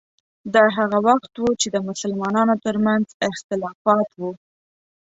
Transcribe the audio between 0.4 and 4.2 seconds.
دا هغه وخت و چې د مسلمانانو ترمنځ اختلافات